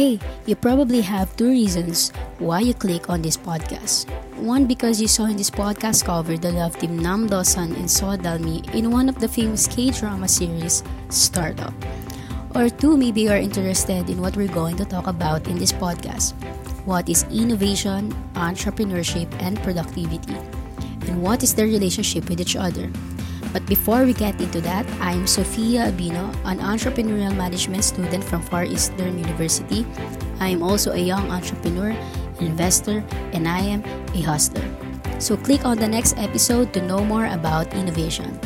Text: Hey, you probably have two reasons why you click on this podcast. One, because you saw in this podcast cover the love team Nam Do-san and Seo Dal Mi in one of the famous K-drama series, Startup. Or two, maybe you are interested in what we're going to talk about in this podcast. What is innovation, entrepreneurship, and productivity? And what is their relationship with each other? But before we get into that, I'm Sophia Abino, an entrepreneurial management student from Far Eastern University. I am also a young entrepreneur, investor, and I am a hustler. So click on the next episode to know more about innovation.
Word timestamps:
Hey, 0.00 0.18
you 0.46 0.56
probably 0.56 1.02
have 1.02 1.36
two 1.36 1.50
reasons 1.50 2.08
why 2.38 2.60
you 2.60 2.72
click 2.72 3.10
on 3.10 3.20
this 3.20 3.36
podcast. 3.36 4.08
One, 4.40 4.64
because 4.64 4.98
you 4.98 5.06
saw 5.06 5.26
in 5.26 5.36
this 5.36 5.50
podcast 5.50 6.06
cover 6.06 6.38
the 6.38 6.52
love 6.52 6.78
team 6.78 6.96
Nam 6.98 7.26
Do-san 7.26 7.76
and 7.76 7.84
Seo 7.84 8.16
Dal 8.16 8.38
Mi 8.38 8.64
in 8.72 8.90
one 8.90 9.10
of 9.10 9.20
the 9.20 9.28
famous 9.28 9.66
K-drama 9.66 10.26
series, 10.26 10.82
Startup. 11.10 11.74
Or 12.54 12.70
two, 12.70 12.96
maybe 12.96 13.28
you 13.28 13.30
are 13.30 13.36
interested 13.36 14.08
in 14.08 14.22
what 14.22 14.38
we're 14.38 14.48
going 14.48 14.76
to 14.76 14.86
talk 14.86 15.06
about 15.06 15.46
in 15.48 15.58
this 15.58 15.70
podcast. 15.70 16.32
What 16.86 17.10
is 17.10 17.28
innovation, 17.28 18.16
entrepreneurship, 18.40 19.28
and 19.38 19.60
productivity? 19.60 20.32
And 21.12 21.20
what 21.20 21.42
is 21.42 21.52
their 21.52 21.66
relationship 21.66 22.30
with 22.30 22.40
each 22.40 22.56
other? 22.56 22.88
But 23.52 23.66
before 23.66 24.04
we 24.04 24.14
get 24.14 24.40
into 24.40 24.60
that, 24.62 24.86
I'm 25.00 25.26
Sophia 25.26 25.90
Abino, 25.90 26.30
an 26.46 26.62
entrepreneurial 26.62 27.34
management 27.34 27.82
student 27.82 28.22
from 28.22 28.42
Far 28.42 28.64
Eastern 28.64 29.18
University. 29.18 29.84
I 30.38 30.48
am 30.54 30.62
also 30.62 30.92
a 30.92 31.02
young 31.02 31.30
entrepreneur, 31.30 31.90
investor, 32.38 33.02
and 33.34 33.48
I 33.48 33.58
am 33.58 33.82
a 34.14 34.22
hustler. 34.22 34.62
So 35.18 35.36
click 35.36 35.66
on 35.66 35.78
the 35.78 35.88
next 35.88 36.16
episode 36.16 36.72
to 36.74 36.80
know 36.80 37.04
more 37.04 37.26
about 37.26 37.74
innovation. 37.74 38.38